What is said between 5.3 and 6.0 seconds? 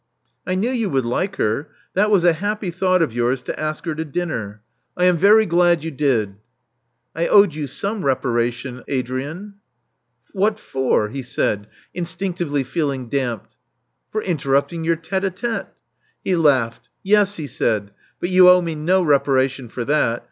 glad you